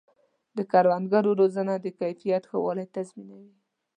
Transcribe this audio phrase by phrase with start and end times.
[0.57, 3.55] د کروندګرو روزنه د کیفیت ښه والی تضمینوي.